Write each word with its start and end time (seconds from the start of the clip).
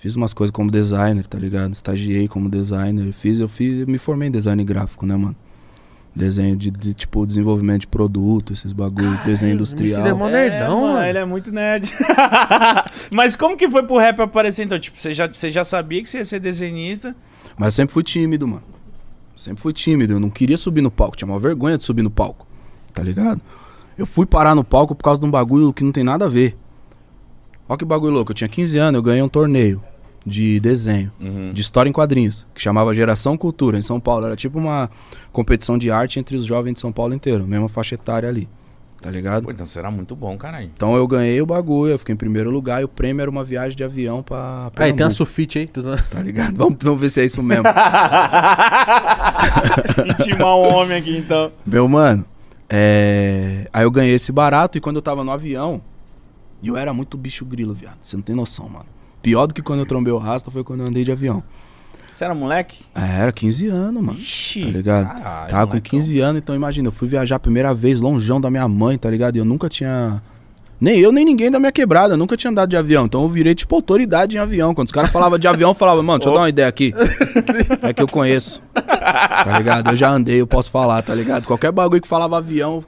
Fiz 0.00 0.16
umas 0.16 0.32
coisas 0.32 0.50
como 0.50 0.70
designer, 0.70 1.26
tá 1.26 1.38
ligado? 1.38 1.74
Estagiei 1.74 2.26
como 2.26 2.48
designer. 2.48 3.12
Fiz, 3.12 3.38
eu 3.38 3.46
fiz, 3.46 3.80
eu 3.80 3.86
me 3.86 3.98
formei 3.98 4.28
em 4.28 4.30
design 4.30 4.64
gráfico, 4.64 5.04
né, 5.04 5.14
mano? 5.14 5.36
Desenho 6.16 6.56
de, 6.56 6.70
de, 6.70 6.94
tipo, 6.94 7.26
desenvolvimento 7.26 7.82
de 7.82 7.86
produto, 7.86 8.54
esses 8.54 8.72
bagulho, 8.72 9.20
desenho 9.26 9.52
industrial. 9.52 10.06
é 10.06 10.14
mó 10.14 10.30
nerdão, 10.30 10.80
mano, 10.80 10.92
mano. 10.94 11.04
Ele 11.04 11.18
é 11.18 11.24
muito 11.26 11.52
nerd. 11.52 11.92
Mas 13.12 13.36
como 13.36 13.58
que 13.58 13.68
foi 13.68 13.82
pro 13.82 13.98
rap 13.98 14.18
aparecer 14.20 14.64
então? 14.64 14.80
Tipo, 14.80 14.98
você 14.98 15.12
já, 15.12 15.28
você 15.28 15.50
já 15.50 15.64
sabia 15.64 16.02
que 16.02 16.08
você 16.08 16.16
ia 16.16 16.24
ser 16.24 16.40
desenhista? 16.40 17.14
Mas 17.58 17.66
eu 17.66 17.72
sempre 17.72 17.92
fui 17.92 18.02
tímido, 18.02 18.48
mano. 18.48 18.64
Sempre 19.36 19.60
fui 19.60 19.74
tímido. 19.74 20.14
Eu 20.14 20.20
não 20.20 20.30
queria 20.30 20.56
subir 20.56 20.80
no 20.80 20.90
palco. 20.90 21.14
Tinha 21.14 21.28
uma 21.28 21.38
vergonha 21.38 21.76
de 21.76 21.84
subir 21.84 22.00
no 22.00 22.10
palco. 22.10 22.46
Tá 22.94 23.02
ligado? 23.02 23.42
Eu 23.98 24.06
fui 24.06 24.24
parar 24.24 24.54
no 24.54 24.64
palco 24.64 24.94
por 24.94 25.04
causa 25.04 25.20
de 25.20 25.26
um 25.26 25.30
bagulho 25.30 25.74
que 25.74 25.84
não 25.84 25.92
tem 25.92 26.02
nada 26.04 26.24
a 26.24 26.28
ver. 26.30 26.56
Olha 27.70 27.78
que 27.78 27.84
bagulho 27.84 28.12
louco. 28.12 28.32
Eu 28.32 28.34
tinha 28.34 28.48
15 28.48 28.76
anos, 28.78 28.96
eu 28.98 29.02
ganhei 29.02 29.22
um 29.22 29.28
torneio 29.28 29.80
de 30.26 30.58
desenho, 30.58 31.12
Uhum. 31.20 31.52
de 31.52 31.60
história 31.60 31.88
em 31.88 31.92
quadrinhos, 31.92 32.44
que 32.52 32.60
chamava 32.60 32.92
Geração 32.92 33.36
Cultura, 33.36 33.78
em 33.78 33.82
São 33.82 34.00
Paulo. 34.00 34.26
Era 34.26 34.34
tipo 34.34 34.58
uma 34.58 34.90
competição 35.32 35.78
de 35.78 35.88
arte 35.88 36.18
entre 36.18 36.36
os 36.36 36.44
jovens 36.44 36.74
de 36.74 36.80
São 36.80 36.90
Paulo 36.90 37.14
inteiro. 37.14 37.46
Mesma 37.46 37.68
faixa 37.68 37.94
etária 37.94 38.28
ali. 38.28 38.48
Tá 39.00 39.08
ligado? 39.10 39.44
Pô, 39.44 39.52
então 39.52 39.64
você 39.64 39.78
era 39.78 39.88
muito 39.90 40.16
bom, 40.16 40.36
caralho. 40.36 40.68
Então 40.76 40.96
eu 40.96 41.06
ganhei 41.06 41.40
o 41.40 41.46
bagulho, 41.46 41.92
eu 41.92 41.98
fiquei 41.98 42.12
em 42.12 42.18
primeiro 42.18 42.50
lugar 42.50 42.82
e 42.82 42.84
o 42.84 42.88
prêmio 42.88 43.22
era 43.22 43.30
uma 43.30 43.44
viagem 43.44 43.76
de 43.76 43.84
avião 43.84 44.20
pra. 44.22 44.70
Aí 44.76 44.92
tem 44.92 45.06
a 45.06 45.10
sulfite 45.10 45.60
aí. 45.60 45.66
tá? 45.68 45.80
Tá 46.10 46.20
ligado? 46.20 46.54
Vamos, 46.56 46.76
vamos 46.82 47.00
ver 47.00 47.08
se 47.08 47.20
é 47.20 47.24
isso 47.24 47.40
mesmo. 47.42 47.64
Intimar 50.06 50.56
um 50.56 50.74
homem 50.74 50.98
aqui 50.98 51.16
então. 51.16 51.50
Meu 51.64 51.88
mano, 51.88 52.24
é... 52.68 53.68
aí 53.72 53.84
eu 53.84 53.90
ganhei 53.90 54.14
esse 54.14 54.32
barato 54.32 54.76
e 54.76 54.80
quando 54.80 54.96
eu 54.96 55.02
tava 55.02 55.24
no 55.24 55.30
avião, 55.30 55.80
eu 56.68 56.76
era 56.76 56.92
muito 56.92 57.16
bicho 57.16 57.44
grilo, 57.44 57.72
viado. 57.74 57.98
Você 58.02 58.16
não 58.16 58.22
tem 58.22 58.34
noção, 58.36 58.68
mano. 58.68 58.86
Pior 59.22 59.46
do 59.46 59.54
que 59.54 59.62
quando 59.62 59.80
eu 59.80 59.86
trombei 59.86 60.12
o 60.12 60.18
rasta 60.18 60.50
foi 60.50 60.64
quando 60.64 60.80
eu 60.80 60.86
andei 60.86 61.04
de 61.04 61.12
avião. 61.12 61.42
Você 62.14 62.24
era 62.24 62.34
moleque? 62.34 62.84
É, 62.94 63.22
era 63.22 63.32
15 63.32 63.66
anos, 63.68 64.02
mano. 64.02 64.18
Ixi, 64.18 64.64
Tá 64.64 64.70
ligado? 64.70 65.06
caralho, 65.06 65.50
Tava 65.50 65.66
com 65.66 65.72
molecão. 65.72 65.90
15 66.00 66.20
anos, 66.20 66.42
então 66.42 66.54
imagina, 66.54 66.88
eu 66.88 66.92
fui 66.92 67.08
viajar 67.08 67.36
a 67.36 67.38
primeira 67.40 67.72
vez 67.72 68.00
longeão 68.00 68.38
da 68.40 68.50
minha 68.50 68.68
mãe, 68.68 68.98
tá 68.98 69.08
ligado? 69.10 69.36
E 69.36 69.38
eu 69.38 69.44
nunca 69.44 69.68
tinha. 69.68 70.22
Nem 70.78 70.98
eu, 70.98 71.12
nem 71.12 71.24
ninguém 71.26 71.50
da 71.50 71.58
minha 71.58 71.72
quebrada, 71.72 72.16
nunca 72.16 72.36
tinha 72.38 72.50
andado 72.50 72.70
de 72.70 72.76
avião. 72.76 73.04
Então 73.04 73.22
eu 73.22 73.28
virei, 73.28 73.54
tipo, 73.54 73.74
autoridade 73.74 74.36
em 74.36 74.38
avião. 74.38 74.74
Quando 74.74 74.86
os 74.86 74.92
caras 74.92 75.10
falavam 75.10 75.38
de 75.38 75.46
avião, 75.46 75.70
eu 75.70 75.74
falava, 75.74 76.02
mano, 76.02 76.18
deixa 76.18 76.30
eu 76.30 76.34
dar 76.34 76.40
uma 76.40 76.48
ideia 76.48 76.68
aqui. 76.68 76.92
É 77.82 77.92
que 77.92 78.02
eu 78.02 78.06
conheço. 78.08 78.62
Tá 78.74 79.58
ligado? 79.58 79.90
Eu 79.90 79.96
já 79.96 80.10
andei, 80.10 80.40
eu 80.40 80.46
posso 80.46 80.70
falar, 80.70 81.02
tá 81.02 81.14
ligado? 81.14 81.46
Qualquer 81.46 81.70
bagulho 81.72 82.00
que 82.00 82.08
falava 82.08 82.38
avião, 82.38 82.82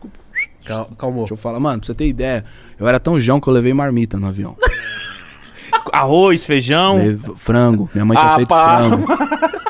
Cal- 0.64 0.90
Calmou. 0.98 1.20
deixa 1.22 1.34
eu 1.34 1.36
falar, 1.38 1.58
mano, 1.60 1.78
pra 1.80 1.86
você 1.86 1.94
ter 1.94 2.06
ideia, 2.06 2.44
eu 2.78 2.86
era 2.88 2.98
tão 3.00 3.18
jão 3.20 3.40
que 3.40 3.48
eu 3.48 3.52
levei 3.52 3.72
marmita 3.74 4.18
no 4.18 4.26
avião. 4.26 4.56
Arroz, 5.92 6.44
feijão. 6.44 6.96
Leve- 6.96 7.32
frango. 7.36 7.90
Minha 7.94 8.04
mãe 8.04 8.16
tinha 8.16 8.30
Ah, 8.32 8.36
feito 8.36 8.48
pá. 8.48 8.78
frango. 8.78 9.06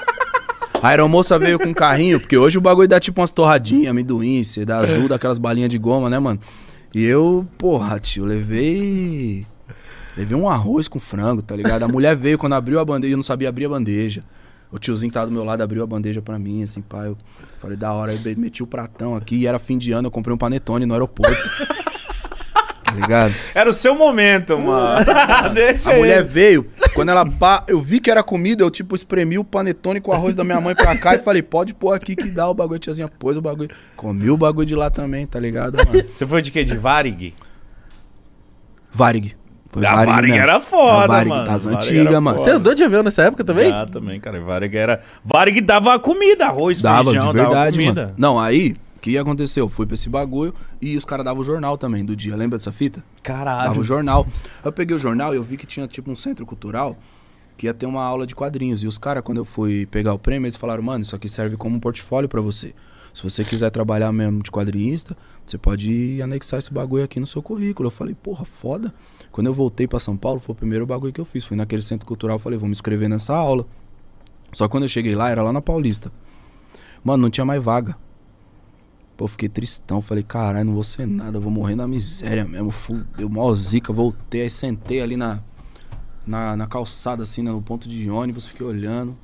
A 0.82 0.88
aeromoça 0.88 1.38
veio 1.38 1.60
com 1.60 1.68
um 1.68 1.74
carrinho, 1.74 2.18
porque 2.18 2.36
hoje 2.36 2.58
o 2.58 2.60
bagulho 2.60 2.88
dá 2.88 2.98
tipo 2.98 3.20
umas 3.20 3.30
torradinhas, 3.30 3.86
amendoim, 3.92 4.42
você 4.42 4.64
dá 4.64 4.78
azul, 4.78 5.06
daquelas 5.06 5.38
balinhas 5.38 5.70
de 5.70 5.78
goma, 5.78 6.10
né, 6.10 6.18
mano? 6.18 6.40
E 6.92 7.04
eu, 7.04 7.46
porra, 7.56 8.00
tio, 8.00 8.24
levei. 8.24 9.46
Levei 10.16 10.36
um 10.36 10.48
arroz 10.48 10.88
com 10.88 10.98
frango, 10.98 11.40
tá 11.40 11.54
ligado? 11.54 11.84
A 11.84 11.88
mulher 11.88 12.16
veio 12.16 12.36
quando 12.36 12.54
abriu 12.54 12.80
a 12.80 12.84
bandeja, 12.84 13.12
eu 13.14 13.16
não 13.16 13.22
sabia 13.22 13.48
abrir 13.48 13.66
a 13.66 13.68
bandeja. 13.68 14.24
O 14.72 14.78
tiozinho 14.78 15.10
que 15.10 15.14
tava 15.14 15.26
do 15.26 15.32
meu 15.32 15.44
lado 15.44 15.62
abriu 15.62 15.82
a 15.82 15.86
bandeja 15.86 16.22
pra 16.22 16.38
mim, 16.38 16.62
assim, 16.62 16.80
pá. 16.80 17.04
Eu 17.04 17.16
falei, 17.58 17.76
da 17.76 17.92
hora, 17.92 18.10
aí 18.12 18.18
be- 18.18 18.34
meti 18.34 18.62
o 18.62 18.66
pratão 18.66 19.14
aqui 19.14 19.36
e 19.36 19.46
era 19.46 19.58
fim 19.58 19.76
de 19.76 19.92
ano, 19.92 20.06
eu 20.08 20.10
comprei 20.10 20.34
um 20.34 20.38
panetone 20.38 20.86
no 20.86 20.94
aeroporto. 20.94 21.36
tá 22.84 22.92
ligado? 22.94 23.34
Era 23.54 23.68
o 23.68 23.72
seu 23.72 23.94
momento, 23.94 24.56
mano. 24.60 25.04
Deixa 25.54 25.92
A 25.92 25.96
mulher 25.98 26.20
ele. 26.20 26.28
veio, 26.28 26.66
quando 26.94 27.10
ela 27.10 27.24
pá, 27.24 27.64
eu 27.68 27.80
vi 27.82 28.00
que 28.00 28.10
era 28.10 28.22
comida, 28.22 28.62
eu 28.64 28.70
tipo 28.70 28.94
espremi 28.94 29.38
o 29.38 29.44
panetone 29.44 30.00
com 30.00 30.10
o 30.10 30.14
arroz 30.14 30.34
da 30.34 30.42
minha 30.42 30.60
mãe 30.60 30.74
pra 30.74 30.96
cá 30.96 31.14
e 31.14 31.18
falei, 31.18 31.42
pode 31.42 31.74
pôr 31.74 31.92
aqui 31.94 32.16
que 32.16 32.30
dá 32.30 32.48
o 32.48 32.54
bagulho, 32.54 32.78
tiazinha, 32.80 33.08
pôs 33.08 33.36
o 33.36 33.42
bagulho. 33.42 33.70
Comi 33.94 34.30
o 34.30 34.36
bagulho 34.38 34.66
de 34.66 34.74
lá 34.74 34.88
também, 34.90 35.26
tá 35.26 35.38
ligado, 35.38 35.76
mano? 35.86 36.08
Você 36.14 36.26
foi 36.26 36.40
de 36.40 36.50
quê? 36.50 36.64
De 36.64 36.76
Varig? 36.76 37.34
Varig. 38.90 39.36
Foi 39.72 39.84
A 39.86 40.04
Varig 40.04 40.30
mesmo. 40.32 40.42
era 40.42 40.60
foda, 40.60 41.04
A 41.04 41.06
Varig 41.06 41.28
mano. 41.30 41.46
das 41.46 41.64
antigas, 41.66 42.12
mano. 42.22 42.36
foda. 42.36 42.38
Você 42.38 42.50
andou 42.50 42.74
de 42.74 42.84
avião 42.84 43.02
nessa 43.02 43.22
época 43.22 43.42
também? 43.42 43.72
Ah, 43.72 43.86
também, 43.90 44.20
cara. 44.20 44.38
Varig 44.40 44.76
era. 44.76 45.00
Varig 45.24 45.60
dava 45.62 45.98
comida, 45.98 46.46
arroz, 46.46 46.80
Dava, 46.82 47.10
feijão, 47.10 47.28
de 47.28 47.32
verdade, 47.32 47.54
dava 47.54 47.70
comida. 47.72 48.02
mano. 48.02 48.14
Não, 48.18 48.38
aí, 48.38 48.76
o 48.96 49.00
que 49.00 49.16
aconteceu? 49.16 49.64
Eu 49.64 49.68
fui 49.70 49.86
pra 49.86 49.94
esse 49.94 50.08
bagulho 50.10 50.54
e 50.80 50.94
os 50.96 51.04
caras 51.06 51.24
davam 51.24 51.40
o 51.40 51.44
jornal 51.44 51.78
também 51.78 52.04
do 52.04 52.14
dia, 52.14 52.36
lembra 52.36 52.58
dessa 52.58 52.70
fita? 52.70 53.00
Dava 53.24 53.38
Caralho. 53.38 53.80
o 53.80 53.82
jornal. 53.82 54.26
Eu 54.62 54.70
peguei 54.72 54.94
o 54.94 54.98
jornal 54.98 55.32
e 55.32 55.38
eu 55.38 55.42
vi 55.42 55.56
que 55.56 55.66
tinha 55.66 55.86
tipo 55.88 56.10
um 56.10 56.16
centro 56.16 56.44
cultural 56.44 56.96
que 57.56 57.66
ia 57.66 57.72
ter 57.74 57.86
uma 57.86 58.02
aula 58.02 58.26
de 58.26 58.34
quadrinhos. 58.34 58.82
E 58.84 58.86
os 58.86 58.98
caras, 58.98 59.22
quando 59.22 59.38
eu 59.38 59.44
fui 59.44 59.86
pegar 59.86 60.12
o 60.12 60.18
prêmio, 60.18 60.44
eles 60.46 60.56
falaram, 60.56 60.82
mano, 60.82 61.02
isso 61.02 61.16
aqui 61.16 61.28
serve 61.30 61.56
como 61.56 61.76
um 61.76 61.80
portfólio 61.80 62.28
pra 62.28 62.40
você. 62.42 62.74
Se 63.12 63.22
você 63.22 63.44
quiser 63.44 63.70
trabalhar 63.70 64.10
mesmo 64.10 64.42
de 64.42 64.50
quadrinista, 64.50 65.16
você 65.44 65.58
pode 65.58 66.20
anexar 66.22 66.58
esse 66.58 66.72
bagulho 66.72 67.04
aqui 67.04 67.20
no 67.20 67.26
seu 67.26 67.42
currículo. 67.42 67.88
Eu 67.88 67.90
falei, 67.90 68.14
porra, 68.14 68.44
foda. 68.44 68.92
Quando 69.30 69.48
eu 69.48 69.54
voltei 69.54 69.86
pra 69.86 69.98
São 69.98 70.16
Paulo, 70.16 70.40
foi 70.40 70.54
o 70.54 70.56
primeiro 70.56 70.86
bagulho 70.86 71.12
que 71.12 71.20
eu 71.20 71.24
fiz. 71.24 71.44
Fui 71.44 71.56
naquele 71.56 71.82
centro 71.82 72.06
cultural, 72.06 72.38
falei, 72.38 72.58
vou 72.58 72.66
me 72.66 72.72
inscrever 72.72 73.08
nessa 73.08 73.34
aula. 73.34 73.66
Só 74.52 74.66
que 74.66 74.70
quando 74.70 74.84
eu 74.84 74.88
cheguei 74.88 75.14
lá, 75.14 75.28
era 75.28 75.42
lá 75.42 75.52
na 75.52 75.60
Paulista. 75.60 76.10
Mano, 77.04 77.24
não 77.24 77.30
tinha 77.30 77.44
mais 77.44 77.62
vaga. 77.62 77.96
Pô, 79.16 79.28
fiquei 79.28 79.48
tristão. 79.48 80.00
Falei, 80.00 80.22
caralho, 80.22 80.66
não 80.66 80.74
vou 80.74 80.84
ser 80.84 81.06
nada, 81.06 81.38
vou 81.38 81.50
morrer 81.50 81.74
na 81.74 81.86
miséria 81.86 82.44
mesmo. 82.46 82.70
Fudeu, 82.70 83.28
mó 83.28 83.52
zica. 83.54 83.92
Voltei, 83.92 84.42
aí 84.42 84.50
sentei 84.50 85.02
ali 85.02 85.16
na, 85.16 85.42
na, 86.26 86.56
na 86.56 86.66
calçada, 86.66 87.22
assim, 87.22 87.42
né, 87.42 87.50
no 87.50 87.60
ponto 87.60 87.88
de 87.88 88.08
ônibus, 88.08 88.46
fiquei 88.46 88.64
olhando. 88.64 89.16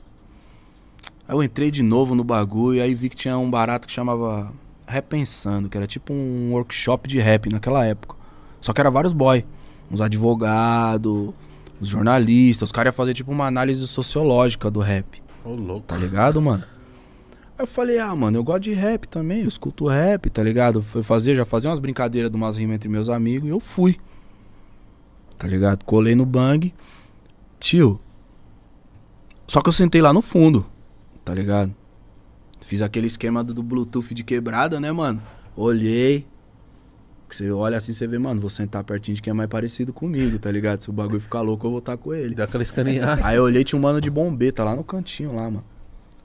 Aí 1.29 1.37
eu 1.37 1.43
entrei 1.43 1.71
de 1.71 1.83
novo 1.83 2.15
no 2.15 2.25
bagulho, 2.25 2.83
aí 2.83 2.95
vi 2.95 3.11
que 3.11 3.17
tinha 3.17 3.37
um 3.37 3.51
barato 3.51 3.87
que 3.87 3.93
chamava 3.93 4.51
Repensando, 4.87 5.69
que 5.69 5.77
era 5.77 5.87
tipo 5.87 6.15
um 6.15 6.53
workshop 6.53 7.07
de 7.07 7.19
rap 7.19 7.53
naquela 7.53 7.85
época. 7.85 8.17
Só 8.59 8.73
que 8.73 8.81
era 8.81 8.91
vários 8.91 9.13
boy. 9.13 9.45
Uns 9.91 10.01
advogados, 10.01 11.35
os 11.79 11.89
jornalistas. 11.89 12.69
Os 12.69 12.73
caras 12.73 12.93
iam 12.93 12.97
fazer 12.97 13.13
tipo 13.13 13.31
uma 13.31 13.47
análise 13.47 13.87
sociológica 13.87 14.71
do 14.71 14.81
rap. 14.81 15.23
Ô, 15.45 15.51
louco. 15.55 15.87
Tá 15.87 15.97
ligado, 15.97 16.41
mano? 16.41 16.65
Aí 17.59 17.63
eu 17.63 17.67
falei, 17.67 17.99
ah, 17.99 18.17
mano, 18.17 18.39
eu 18.39 18.45
gosto 18.45 18.63
de 18.63 18.73
rap 18.73 19.07
também, 19.07 19.43
eu 19.43 19.49
escuto 19.49 19.87
rap, 19.87 20.31
tá 20.31 20.43
ligado? 20.43 20.81
Fui 20.81 21.03
fazer, 21.03 21.35
já 21.35 21.45
fazia 21.45 21.69
umas 21.69 21.79
brincadeiras 21.79 22.31
de 22.31 22.37
umas 22.37 22.57
rimas 22.57 22.77
entre 22.77 22.89
meus 22.89 23.11
amigos 23.11 23.47
e 23.47 23.51
eu 23.51 23.61
fui. 23.61 23.99
Tá 25.37 25.47
ligado? 25.47 25.85
Colei 25.85 26.15
no 26.15 26.25
bang. 26.25 26.73
Tio. 27.61 28.01
Só 29.47 29.61
que 29.61 29.69
eu 29.69 29.73
sentei 29.73 30.01
lá 30.01 30.13
no 30.13 30.23
fundo, 30.23 30.65
tá 31.29 31.35
ligado? 31.35 31.75
Fiz 32.63 32.81
aquele 32.81 33.07
esquema 33.07 33.45
do, 33.45 33.53
do 33.53 33.63
Bluetooth 33.63 34.15
de 34.15 34.25
quebrada, 34.25 34.81
né, 34.81 34.91
mano? 34.91 35.21
Olhei. 35.55 36.27
Você 37.29 37.51
olha 37.51 37.77
assim, 37.77 37.93
você 37.93 38.07
vê, 38.07 38.19
mano, 38.19 38.41
vou 38.41 38.49
sentar 38.49 38.83
pertinho 38.83 39.15
de 39.15 39.21
quem 39.21 39.31
é 39.31 39.35
mais 39.35 39.51
parecido 39.51 39.93
comigo, 39.93 40.39
tá 40.39 40.51
ligado? 40.51 40.81
Se 40.81 40.89
o 40.89 40.93
bagulho 40.93 41.21
ficar 41.21 41.43
louco, 41.43 41.67
eu 41.67 41.71
vou 41.71 41.81
estar 41.81 41.99
com 41.99 42.15
ele. 42.15 42.35
Deu 42.35 42.47
aquela 42.47 42.63
escaneada. 42.63 43.21
Aí 43.23 43.37
eu 43.37 43.43
olhei, 43.43 43.63
tinha 43.63 43.79
um 43.79 43.83
mano 43.83 44.01
de 44.01 44.09
bombeta 44.09 44.65
lá 44.65 44.75
no 44.75 44.83
cantinho 44.83 45.37
lá, 45.37 45.43
mano. 45.51 45.65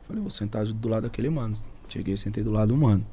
Falei, 0.08 0.22
vou 0.22 0.31
sentar 0.31 0.66
do 0.66 0.88
lado 0.88 1.03
daquele 1.03 1.30
mano. 1.30 1.53
Cheguei, 1.90 2.16
sentei 2.16 2.41
do 2.41 2.52
lado 2.52 2.70
do 2.70 2.78
mano. 2.78 3.06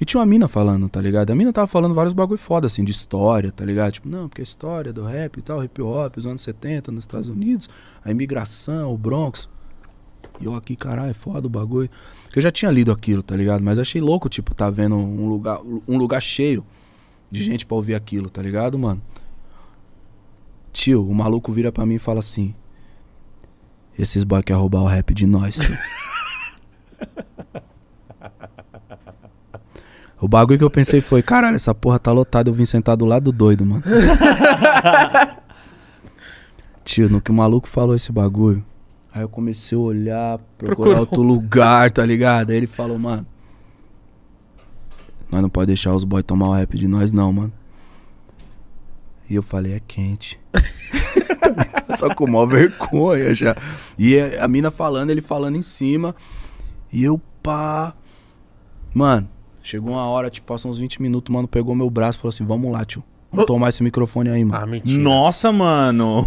E 0.00 0.04
tinha 0.04 0.18
uma 0.18 0.26
mina 0.26 0.48
falando, 0.48 0.88
tá 0.88 1.00
ligado? 1.00 1.30
A 1.30 1.34
mina 1.36 1.52
tava 1.52 1.68
falando 1.68 1.94
vários 1.94 2.12
bagulho 2.12 2.38
foda, 2.38 2.66
assim, 2.66 2.82
de 2.82 2.90
história, 2.90 3.52
tá 3.52 3.64
ligado? 3.64 3.92
Tipo, 3.92 4.08
não, 4.08 4.28
porque 4.28 4.42
a 4.42 4.44
história 4.44 4.92
do 4.92 5.04
rap 5.04 5.36
e 5.36 5.42
tal, 5.42 5.62
hip 5.62 5.80
hop, 5.80 6.16
os 6.16 6.26
anos 6.26 6.42
70 6.42 6.90
nos 6.90 7.04
Estados 7.04 7.28
Unidos, 7.28 7.68
a 8.04 8.10
imigração, 8.10 8.92
o 8.92 8.98
Bronx. 8.98 9.48
E 10.40 10.46
eu 10.46 10.54
aqui, 10.54 10.74
caralho, 10.74 11.10
é 11.10 11.14
foda 11.14 11.46
o 11.46 11.50
bagulho. 11.50 11.90
Porque 12.24 12.38
eu 12.38 12.42
já 12.42 12.50
tinha 12.50 12.70
lido 12.70 12.90
aquilo, 12.90 13.22
tá 13.22 13.36
ligado? 13.36 13.62
Mas 13.62 13.78
achei 13.78 14.00
louco, 14.00 14.28
tipo, 14.28 14.54
tá 14.54 14.70
vendo 14.70 14.96
um 14.96 15.28
lugar, 15.28 15.60
um 15.86 15.98
lugar 15.98 16.22
cheio 16.22 16.64
de 17.30 17.42
gente 17.42 17.66
pra 17.66 17.76
ouvir 17.76 17.94
aquilo, 17.94 18.30
tá 18.30 18.40
ligado, 18.42 18.78
mano? 18.78 19.02
Tio, 20.72 21.06
o 21.06 21.14
maluco 21.14 21.52
vira 21.52 21.70
pra 21.70 21.84
mim 21.84 21.96
e 21.96 21.98
fala 21.98 22.20
assim: 22.20 22.54
Esses 23.98 24.24
boy 24.24 24.42
quer 24.42 24.54
roubar 24.54 24.80
o 24.80 24.86
rap 24.86 25.12
de 25.12 25.26
nós, 25.26 25.56
tio. 25.56 25.76
o 30.20 30.28
bagulho 30.28 30.58
que 30.58 30.64
eu 30.64 30.70
pensei 30.70 31.00
foi: 31.00 31.22
caralho, 31.22 31.56
essa 31.56 31.74
porra 31.74 31.98
tá 31.98 32.12
lotada, 32.12 32.48
eu 32.48 32.54
vim 32.54 32.64
sentar 32.64 32.96
do 32.96 33.04
lado 33.04 33.24
do 33.24 33.32
doido, 33.32 33.66
mano. 33.66 33.82
tio, 36.84 37.08
no 37.08 37.20
que 37.20 37.30
o 37.30 37.34
maluco 37.34 37.68
falou 37.68 37.94
esse 37.94 38.10
bagulho, 38.10 38.64
aí 39.12 39.22
eu 39.22 39.28
comecei 39.28 39.76
a 39.76 39.80
olhar, 39.80 40.38
procurar 40.58 40.76
Procurou. 40.76 41.00
outro 41.00 41.22
lugar, 41.22 41.90
tá 41.90 42.04
ligado? 42.04 42.50
Aí 42.50 42.56
ele 42.56 42.66
falou: 42.66 42.98
mano, 42.98 43.26
nós 45.30 45.42
não 45.42 45.48
pode 45.48 45.68
deixar 45.68 45.94
os 45.94 46.04
boys 46.04 46.24
tomar 46.24 46.48
o 46.48 46.52
rap 46.52 46.76
de 46.76 46.88
nós, 46.88 47.12
não, 47.12 47.32
mano. 47.32 47.52
E 49.28 49.34
eu 49.36 49.42
falei, 49.42 49.74
é 49.74 49.80
quente. 49.86 50.40
Só 51.96 52.12
com 52.14 52.26
maior 52.26 52.46
vergonha 52.46 53.32
já. 53.32 53.56
E 53.96 54.18
a 54.18 54.44
a 54.44 54.48
mina 54.48 54.72
falando, 54.72 55.10
ele 55.10 55.20
falando 55.20 55.56
em 55.56 55.62
cima. 55.62 56.16
E 56.92 57.04
eu, 57.04 57.20
pá. 57.40 57.94
Mano, 58.92 59.28
chegou 59.62 59.92
uma 59.92 60.04
hora, 60.04 60.30
tipo, 60.30 60.48
passou 60.48 60.68
uns 60.68 60.78
20 60.78 61.00
minutos, 61.00 61.32
mano, 61.32 61.46
pegou 61.46 61.76
meu 61.76 61.88
braço 61.88 62.18
e 62.18 62.20
falou 62.20 62.30
assim: 62.30 62.44
vamos 62.44 62.72
lá, 62.72 62.84
tio. 62.84 63.04
Vamos 63.30 63.46
tomar 63.46 63.68
esse 63.68 63.82
microfone 63.84 64.30
aí, 64.30 64.44
mano. 64.44 64.64
Ah, 64.64 64.66
mentira. 64.66 65.00
Nossa, 65.00 65.52
mano. 65.52 66.26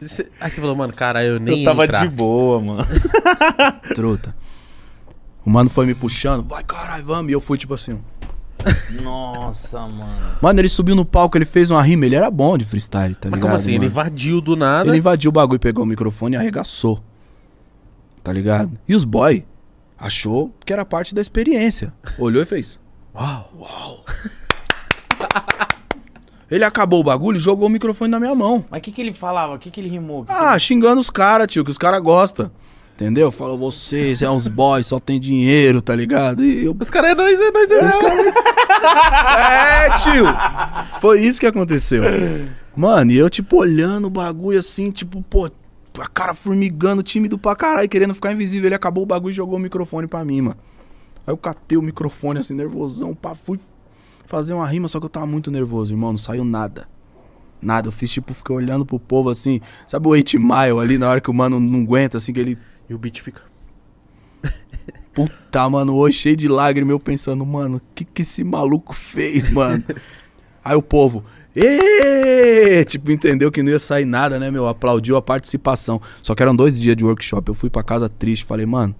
Cê- 0.00 0.28
Aí 0.40 0.50
você 0.50 0.60
falou, 0.60 0.74
mano, 0.76 0.92
cara, 0.92 1.24
eu 1.24 1.38
nem 1.38 1.58
Eu 1.60 1.64
tava 1.64 1.86
de 1.86 2.08
boa, 2.08 2.60
mano. 2.60 2.86
Truta. 3.94 4.34
O 5.44 5.50
mano 5.50 5.68
foi 5.70 5.86
me 5.86 5.94
puxando, 5.94 6.42
vai 6.46 6.62
caralho, 6.62 7.04
vamos. 7.04 7.30
E 7.30 7.34
eu 7.34 7.40
fui 7.40 7.56
tipo 7.58 7.74
assim. 7.74 7.98
Nossa, 9.02 9.80
mano. 9.80 10.36
Mano, 10.42 10.60
ele 10.60 10.68
subiu 10.68 10.94
no 10.94 11.04
palco, 11.04 11.36
ele 11.38 11.46
fez 11.46 11.70
uma 11.70 11.82
rima, 11.82 12.04
ele 12.04 12.14
era 12.14 12.30
bom 12.30 12.58
de 12.58 12.64
freestyle, 12.66 13.14
tá 13.14 13.28
Mas 13.30 13.36
ligado? 13.36 13.40
como 13.42 13.54
assim? 13.54 13.70
Ele 13.70 13.78
mano? 13.78 13.90
invadiu 13.90 14.40
do 14.40 14.54
nada. 14.56 14.88
Ele 14.88 14.98
invadiu 14.98 15.30
o 15.30 15.32
bagulho, 15.32 15.58
pegou 15.58 15.82
o 15.84 15.86
microfone 15.86 16.36
e 16.36 16.38
arregaçou. 16.38 17.02
Tá 18.22 18.30
ligado? 18.32 18.72
E 18.86 18.94
os 18.94 19.04
boy 19.04 19.44
achou 19.98 20.54
que 20.64 20.72
era 20.74 20.84
parte 20.84 21.14
da 21.14 21.22
experiência. 21.22 21.90
Olhou 22.18 22.42
e 22.42 22.46
fez. 22.46 22.78
Uau. 23.14 24.04
Ele 26.50 26.64
acabou 26.64 27.00
o 27.00 27.04
bagulho 27.04 27.36
e 27.36 27.40
jogou 27.40 27.68
o 27.68 27.70
microfone 27.70 28.10
na 28.10 28.18
minha 28.18 28.34
mão. 28.34 28.64
Mas 28.70 28.80
o 28.80 28.82
que, 28.82 28.90
que 28.92 29.00
ele 29.00 29.12
falava? 29.12 29.54
O 29.54 29.58
que, 29.58 29.70
que 29.70 29.80
ele 29.80 29.88
rimou? 29.88 30.24
Que 30.24 30.32
que 30.32 30.38
Ah, 30.38 30.58
xingando 30.58 31.00
os 31.00 31.08
caras, 31.10 31.46
tio, 31.46 31.64
que 31.64 31.70
os 31.70 31.78
caras 31.78 32.00
gostam. 32.02 32.50
Entendeu? 32.96 33.30
Falou, 33.30 33.56
vocês 33.56 34.20
é 34.20 34.28
uns 34.30 34.46
boys, 34.46 34.86
só 34.86 34.98
tem 34.98 35.18
dinheiro, 35.18 35.80
tá 35.80 35.94
ligado? 35.96 36.44
E 36.44 36.66
eu. 36.66 36.76
Os 36.78 36.90
caras 36.90 37.12
é 37.12 37.14
nós, 37.14 37.40
é 37.40 37.50
nós, 37.50 37.70
é 37.70 37.76
Os 37.78 37.82
nós. 37.82 37.96
caras. 37.96 38.34
é, 39.50 39.90
tio! 39.96 40.24
Foi 41.00 41.20
isso 41.22 41.40
que 41.40 41.46
aconteceu. 41.46 42.02
Mano, 42.76 43.10
e 43.12 43.16
eu, 43.16 43.30
tipo, 43.30 43.56
olhando 43.56 44.06
o 44.06 44.10
bagulho 44.10 44.58
assim, 44.58 44.90
tipo, 44.90 45.22
pô, 45.22 45.46
a 45.98 46.06
cara 46.08 46.34
formigando, 46.34 47.02
tímido 47.02 47.38
pra 47.38 47.56
caralho, 47.56 47.88
querendo 47.88 48.12
ficar 48.14 48.32
invisível. 48.32 48.66
Ele 48.68 48.74
acabou 48.74 49.02
o 49.04 49.06
bagulho 49.06 49.32
e 49.32 49.34
jogou 49.34 49.56
o 49.56 49.60
microfone 49.60 50.06
pra 50.06 50.22
mim, 50.24 50.42
mano. 50.42 50.56
Aí 51.26 51.32
eu 51.32 51.36
catei 51.38 51.78
o 51.78 51.82
microfone 51.82 52.40
assim, 52.40 52.54
nervosão, 52.54 53.14
pá, 53.14 53.34
fui 53.34 53.58
fazer 54.30 54.54
uma 54.54 54.66
rima, 54.66 54.86
só 54.86 55.00
que 55.00 55.06
eu 55.06 55.10
tava 55.10 55.26
muito 55.26 55.50
nervoso, 55.50 55.92
irmão, 55.92 56.10
não 56.10 56.16
saiu 56.16 56.44
nada. 56.44 56.88
Nada, 57.60 57.88
eu 57.88 57.92
fiz 57.92 58.10
tipo, 58.10 58.32
fiquei 58.32 58.54
olhando 58.54 58.86
pro 58.86 58.98
povo 58.98 59.28
assim, 59.28 59.60
sabe 59.86 60.06
o 60.06 60.10
8 60.10 60.38
Mile 60.38 60.78
ali, 60.80 60.96
na 60.96 61.10
hora 61.10 61.20
que 61.20 61.28
o 61.28 61.34
mano 61.34 61.58
não 61.58 61.80
aguenta, 61.80 62.16
assim, 62.16 62.32
que 62.32 62.38
ele 62.38 62.56
E 62.88 62.94
o 62.94 62.98
beat 62.98 63.20
fica. 63.20 63.42
Puta, 65.12 65.68
mano, 65.68 65.96
hoje 65.96 66.16
cheio 66.16 66.36
de 66.36 66.46
lágrimas, 66.46 66.92
eu 66.92 67.00
pensando, 67.00 67.44
mano, 67.44 67.78
o 67.78 67.82
que 67.92 68.04
que 68.04 68.22
esse 68.22 68.44
maluco 68.44 68.94
fez, 68.94 69.50
mano? 69.50 69.82
Aí 70.64 70.76
o 70.76 70.82
povo, 70.82 71.24
Êêê! 71.54 72.84
Tipo, 72.84 73.10
entendeu 73.10 73.50
que 73.50 73.62
não 73.62 73.72
ia 73.72 73.78
sair 73.80 74.04
nada, 74.04 74.38
né, 74.38 74.50
meu? 74.50 74.68
Aplaudiu 74.68 75.16
a 75.16 75.22
participação. 75.22 76.00
Só 76.22 76.34
que 76.34 76.42
eram 76.42 76.54
dois 76.54 76.78
dias 76.78 76.96
de 76.96 77.04
workshop. 77.04 77.48
Eu 77.48 77.54
fui 77.54 77.68
pra 77.68 77.82
casa 77.82 78.08
triste, 78.08 78.44
falei, 78.44 78.64
mano, 78.64 78.94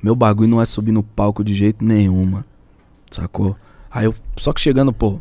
meu 0.00 0.14
bagulho 0.14 0.48
não 0.48 0.62
é 0.62 0.64
subir 0.64 0.92
no 0.92 1.02
palco 1.02 1.42
de 1.42 1.52
jeito 1.52 1.84
nenhum, 1.84 2.24
mano. 2.24 2.44
Sacou? 3.10 3.56
Aí 3.90 4.04
eu, 4.04 4.14
só 4.36 4.52
que 4.52 4.60
chegando, 4.60 4.92
pô, 4.92 5.18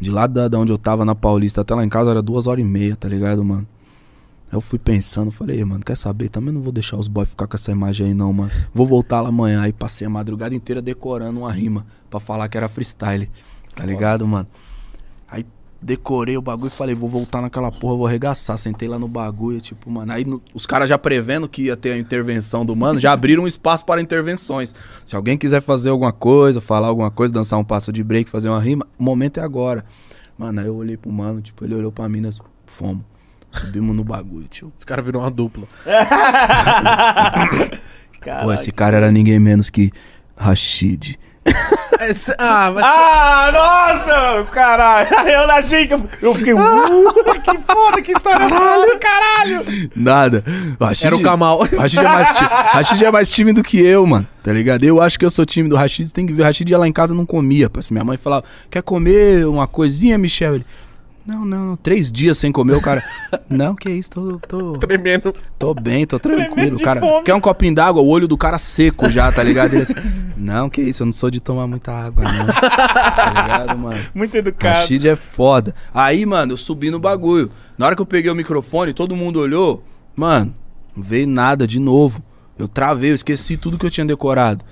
de 0.00 0.10
lá 0.10 0.26
da, 0.26 0.48
da 0.48 0.58
onde 0.58 0.72
eu 0.72 0.78
tava, 0.78 1.04
na 1.04 1.14
Paulista, 1.14 1.60
até 1.60 1.74
lá 1.74 1.84
em 1.84 1.88
casa 1.88 2.10
era 2.10 2.20
duas 2.20 2.46
horas 2.46 2.64
e 2.64 2.66
meia, 2.66 2.96
tá 2.96 3.08
ligado, 3.08 3.44
mano? 3.44 3.66
Aí 4.50 4.56
eu 4.56 4.60
fui 4.60 4.78
pensando, 4.78 5.30
falei, 5.30 5.58
"Ei, 5.58 5.64
mano, 5.64 5.84
quer 5.84 5.96
saber? 5.96 6.28
Também 6.28 6.52
não 6.52 6.60
vou 6.60 6.72
deixar 6.72 6.96
os 6.96 7.06
boys 7.08 7.28
ficar 7.28 7.46
com 7.46 7.56
essa 7.56 7.70
imagem 7.70 8.08
aí, 8.08 8.14
não, 8.14 8.32
mano. 8.32 8.50
Vou 8.74 8.84
voltar 8.84 9.20
lá 9.20 9.28
amanhã. 9.28 9.62
Aí 9.62 9.72
passei 9.72 10.06
a 10.06 10.10
madrugada 10.10 10.54
inteira 10.54 10.82
decorando 10.82 11.40
uma 11.40 11.52
rima 11.52 11.86
pra 12.10 12.18
falar 12.20 12.48
que 12.48 12.56
era 12.56 12.68
freestyle, 12.68 13.30
tá 13.74 13.86
ligado, 13.86 14.26
mano? 14.26 14.46
Aí 15.30 15.46
decorei 15.82 16.36
o 16.36 16.42
bagulho 16.42 16.68
e 16.68 16.70
falei, 16.70 16.94
vou 16.94 17.08
voltar 17.08 17.42
naquela 17.42 17.70
porra, 17.72 17.96
vou 17.96 18.06
arregaçar. 18.06 18.56
Sentei 18.56 18.88
lá 18.88 18.98
no 18.98 19.08
bagulho, 19.08 19.60
tipo, 19.60 19.90
mano. 19.90 20.12
Aí 20.12 20.24
no- 20.24 20.40
os 20.54 20.64
caras 20.64 20.88
já 20.88 20.96
prevendo 20.96 21.48
que 21.48 21.62
ia 21.64 21.76
ter 21.76 21.92
a 21.92 21.98
intervenção 21.98 22.64
do 22.64 22.74
mano, 22.76 23.00
já 23.00 23.12
abriram 23.12 23.42
um 23.42 23.46
espaço 23.46 23.84
para 23.84 24.00
intervenções. 24.00 24.74
Se 25.04 25.16
alguém 25.16 25.36
quiser 25.36 25.60
fazer 25.60 25.90
alguma 25.90 26.12
coisa, 26.12 26.60
falar 26.60 26.86
alguma 26.88 27.10
coisa, 27.10 27.32
dançar 27.32 27.58
um 27.58 27.64
passo 27.64 27.92
de 27.92 28.02
break, 28.04 28.30
fazer 28.30 28.48
uma 28.48 28.60
rima, 28.60 28.86
o 28.98 29.02
momento 29.02 29.40
é 29.40 29.42
agora. 29.42 29.84
Mano, 30.38 30.60
aí 30.60 30.66
eu 30.66 30.76
olhei 30.76 30.96
pro 30.96 31.10
mano, 31.12 31.40
tipo, 31.42 31.64
ele 31.64 31.74
olhou 31.74 31.90
pra 31.92 32.08
mim, 32.08 32.20
nós 32.20 32.38
fomos. 32.66 33.02
Subimos 33.50 33.94
no 33.94 34.02
bagulho, 34.02 34.46
tio. 34.48 34.72
Os 34.74 34.82
caras 34.84 35.04
viram 35.04 35.20
uma 35.20 35.30
dupla. 35.30 35.66
Caraca. 35.84 37.80
Pô, 38.46 38.52
esse 38.52 38.72
cara 38.72 38.96
era 38.96 39.12
ninguém 39.12 39.38
menos 39.38 39.68
que 39.68 39.92
Rashid. 40.36 41.18
Ah, 42.38 42.70
mas... 42.74 42.84
Ah, 42.84 43.50
nossa! 43.52 44.50
Caralho! 44.50 45.08
Eu 45.28 45.50
achei 45.50 45.86
que 45.86 45.94
eu, 45.94 46.02
eu 46.20 46.34
fiquei. 46.34 46.52
Uh, 46.52 47.12
que 47.42 47.58
foda, 47.72 48.02
que 48.02 48.12
história 48.12 48.48
foda, 48.48 48.98
caralho! 48.98 49.64
Nada. 49.94 50.44
O 50.78 50.84
Rashid, 50.84 51.06
Era 51.06 51.16
o 51.16 51.22
Kamal. 51.22 51.60
o 51.60 51.76
Rashid 51.76 51.98
é, 52.00 52.02
mais 52.08 52.36
ti- 52.36 52.44
Rashid 52.72 53.04
é 53.04 53.10
mais 53.10 53.30
tímido 53.30 53.62
que 53.62 53.78
eu, 53.84 54.06
mano. 54.06 54.26
Tá 54.42 54.52
ligado? 54.52 54.84
Eu 54.84 55.00
acho 55.00 55.18
que 55.18 55.24
eu 55.24 55.30
sou 55.30 55.46
tímido. 55.46 55.74
O 55.74 55.78
Rashid 55.78 56.12
tem 56.12 56.26
que 56.26 56.32
ver. 56.32 56.42
O 56.42 56.44
Rashid 56.44 56.68
ia 56.70 56.78
lá 56.78 56.88
em 56.88 56.92
casa 56.92 57.14
não 57.14 57.24
comia. 57.24 57.70
Parece 57.70 57.92
minha 57.92 58.04
mãe 58.04 58.16
falava: 58.16 58.44
Quer 58.70 58.82
comer 58.82 59.46
uma 59.46 59.66
coisinha, 59.66 60.18
Michel? 60.18 60.56
Ele. 60.56 60.66
Não, 61.24 61.44
não, 61.44 61.66
não. 61.66 61.76
Três 61.76 62.10
dias 62.10 62.36
sem 62.36 62.50
comer, 62.50 62.74
o 62.74 62.80
cara. 62.80 63.02
Não, 63.48 63.74
que 63.74 63.88
isso, 63.88 64.10
tô, 64.10 64.38
tô, 64.40 64.72
Tremendo. 64.78 65.32
tô 65.58 65.72
bem, 65.74 66.06
tô 66.06 66.18
tranquilo. 66.18 66.78
Cara 66.80 67.00
fome. 67.00 67.24
quer 67.24 67.34
um 67.34 67.40
copinho 67.40 67.74
d'água, 67.74 68.02
o 68.02 68.08
olho 68.08 68.26
do 68.26 68.36
cara 68.36 68.58
seco 68.58 69.08
já, 69.08 69.30
tá 69.30 69.42
ligado? 69.42 69.74
Ele 69.74 69.82
assim, 69.82 69.94
não, 70.36 70.68
que 70.68 70.80
isso, 70.80 71.02
eu 71.02 71.06
não 71.06 71.12
sou 71.12 71.30
de 71.30 71.38
tomar 71.38 71.66
muita 71.66 71.92
água, 71.92 72.24
não. 72.24 72.46
tá 72.46 73.28
ligado, 73.42 73.78
mano? 73.78 74.04
Muito 74.14 74.36
educado. 74.36 74.80
Rashid 74.80 75.06
é 75.06 75.14
foda. 75.16 75.74
Aí, 75.94 76.24
mano, 76.26 76.52
eu 76.52 76.56
subi 76.56 76.90
no 76.90 76.98
bagulho. 76.98 77.50
Na 77.78 77.86
hora 77.86 77.94
que 77.94 78.02
eu 78.02 78.06
peguei 78.06 78.30
o 78.30 78.34
microfone, 78.34 78.92
todo 78.92 79.14
mundo 79.14 79.38
olhou. 79.38 79.84
Mano, 80.16 80.54
não 80.96 81.02
veio 81.02 81.26
nada 81.26 81.66
de 81.66 81.78
novo. 81.78 82.22
Eu 82.58 82.68
travei, 82.68 83.10
eu 83.10 83.14
esqueci 83.14 83.56
tudo 83.56 83.78
que 83.78 83.86
eu 83.86 83.90
tinha 83.90 84.06
decorado. 84.06 84.64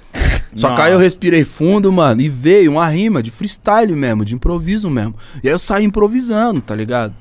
Só 0.55 0.75
que 0.75 0.83
aí 0.83 0.93
eu 0.93 0.99
respirei 0.99 1.45
fundo, 1.45 1.93
mano, 1.93 2.21
e 2.21 2.29
veio 2.29 2.73
uma 2.73 2.89
rima 2.89 3.23
de 3.23 3.31
freestyle 3.31 3.95
mesmo, 3.95 4.25
de 4.25 4.35
improviso 4.35 4.91
mesmo. 4.91 5.15
E 5.43 5.49
aí 5.49 5.55
eu 5.55 5.59
saí 5.59 5.85
improvisando, 5.85 6.61
tá 6.61 6.75
ligado? 6.75 7.15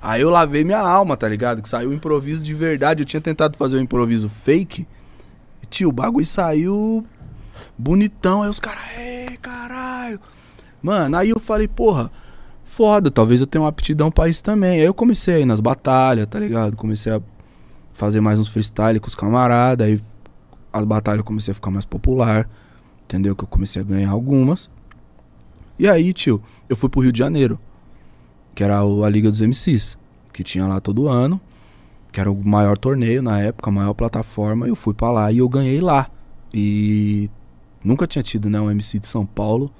Aí 0.00 0.20
eu 0.20 0.30
lavei 0.30 0.62
minha 0.62 0.78
alma, 0.78 1.16
tá 1.16 1.28
ligado? 1.28 1.62
Que 1.62 1.68
saiu 1.68 1.92
improviso 1.92 2.44
de 2.44 2.54
verdade. 2.54 3.02
Eu 3.02 3.06
tinha 3.06 3.20
tentado 3.20 3.56
fazer 3.56 3.76
um 3.76 3.80
improviso 3.80 4.28
fake. 4.28 4.86
E, 5.62 5.66
tio, 5.66 5.88
o 5.88 5.92
bagulho 5.92 6.26
saiu 6.26 7.04
bonitão. 7.76 8.42
Aí 8.42 8.50
os 8.50 8.60
caras, 8.60 8.84
ei, 8.98 9.36
caralho. 9.38 10.20
Mano, 10.82 11.16
aí 11.16 11.30
eu 11.30 11.40
falei, 11.40 11.66
porra, 11.66 12.10
foda, 12.62 13.10
talvez 13.10 13.40
eu 13.40 13.46
tenha 13.46 13.62
uma 13.62 13.70
aptidão 13.70 14.10
pra 14.10 14.28
isso 14.28 14.44
também. 14.44 14.80
Aí 14.80 14.86
eu 14.86 14.94
comecei 14.94 15.34
a 15.34 15.38
ir 15.40 15.46
nas 15.46 15.60
batalhas, 15.60 16.26
tá 16.26 16.38
ligado? 16.38 16.76
Comecei 16.76 17.12
a 17.12 17.20
fazer 17.92 18.20
mais 18.20 18.38
uns 18.38 18.48
freestyle 18.48 19.00
com 19.00 19.08
os 19.08 19.14
camaradas. 19.14 19.88
Aí 19.88 20.00
as 20.72 20.84
batalhas 20.84 21.24
comecei 21.24 21.52
a 21.52 21.54
ficar 21.54 21.70
mais 21.70 21.86
popular. 21.86 22.48
Entendeu? 23.06 23.34
Que 23.34 23.44
eu 23.44 23.48
comecei 23.48 23.80
a 23.80 23.84
ganhar 23.84 24.10
algumas. 24.10 24.68
E 25.78 25.88
aí, 25.88 26.12
tio, 26.12 26.42
eu 26.68 26.76
fui 26.76 26.88
pro 26.88 27.00
Rio 27.00 27.12
de 27.12 27.18
Janeiro. 27.18 27.58
Que 28.54 28.62
era 28.62 28.80
a 28.80 29.08
Liga 29.08 29.30
dos 29.30 29.40
MCs. 29.40 29.96
Que 30.32 30.42
tinha 30.42 30.66
lá 30.66 30.80
todo 30.80 31.08
ano. 31.08 31.40
Que 32.12 32.20
era 32.20 32.30
o 32.30 32.46
maior 32.46 32.76
torneio 32.76 33.22
na 33.22 33.40
época, 33.40 33.70
a 33.70 33.72
maior 33.72 33.94
plataforma. 33.94 34.66
Eu 34.66 34.74
fui 34.74 34.92
pra 34.92 35.10
lá 35.10 35.32
e 35.32 35.38
eu 35.38 35.48
ganhei 35.48 35.80
lá. 35.80 36.10
E 36.52 37.30
nunca 37.84 38.06
tinha 38.06 38.22
tido, 38.22 38.50
né, 38.50 38.60
um 38.60 38.70
MC 38.70 38.98
de 38.98 39.06
São 39.06 39.24
Paulo 39.24 39.70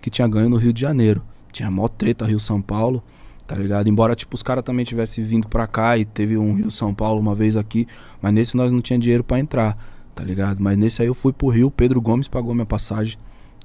que 0.00 0.10
tinha 0.10 0.26
ganho 0.26 0.48
no 0.48 0.56
Rio 0.56 0.72
de 0.72 0.80
Janeiro. 0.80 1.22
Tinha 1.52 1.70
mó 1.70 1.88
treta 1.88 2.24
Rio-São 2.24 2.60
Paulo, 2.60 3.02
tá 3.46 3.54
ligado? 3.54 3.88
Embora, 3.88 4.14
tipo, 4.14 4.34
os 4.34 4.42
caras 4.42 4.64
também 4.64 4.84
tivessem 4.84 5.24
vindo 5.24 5.48
pra 5.48 5.66
cá 5.66 5.96
e 5.98 6.04
teve 6.04 6.36
um 6.36 6.54
Rio-São 6.54 6.94
Paulo 6.94 7.20
uma 7.20 7.34
vez 7.34 7.56
aqui, 7.56 7.86
mas 8.20 8.32
nesse 8.32 8.56
nós 8.56 8.70
não 8.70 8.80
tinha 8.80 8.98
dinheiro 8.98 9.24
pra 9.24 9.38
entrar, 9.38 9.76
tá 10.18 10.24
ligado? 10.24 10.60
Mas 10.60 10.76
nesse 10.76 11.00
aí 11.00 11.06
eu 11.06 11.14
fui 11.14 11.32
pro 11.32 11.48
Rio, 11.48 11.70
Pedro 11.70 12.00
Gomes 12.00 12.26
pagou 12.26 12.52
minha 12.52 12.66
passagem, 12.66 13.16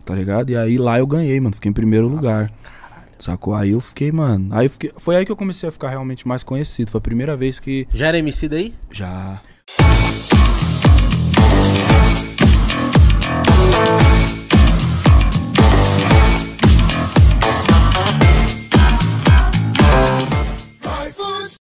tá 0.05 0.13
ligado? 0.13 0.51
E 0.51 0.55
aí 0.55 0.77
lá 0.77 0.99
eu 0.99 1.07
ganhei, 1.07 1.39
mano, 1.39 1.55
fiquei 1.55 1.71
em 1.71 1.73
primeiro 1.73 2.07
Nossa, 2.07 2.15
lugar. 2.15 2.51
Caralho. 2.61 3.07
Sacou? 3.17 3.55
Aí 3.55 3.71
eu 3.71 3.79
fiquei, 3.79 4.11
mano. 4.11 4.49
Aí 4.51 4.69
fiquei, 4.69 4.91
foi 4.97 5.15
aí 5.15 5.25
que 5.25 5.31
eu 5.31 5.35
comecei 5.35 5.67
a 5.67 5.71
ficar 5.71 5.89
realmente 5.89 6.27
mais 6.27 6.43
conhecido. 6.43 6.91
Foi 6.91 6.99
a 6.99 7.01
primeira 7.01 7.35
vez 7.35 7.59
que. 7.59 7.87
Já 7.91 8.07
era 8.07 8.19
MC 8.19 8.47
daí? 8.47 8.75
Já. 8.91 9.41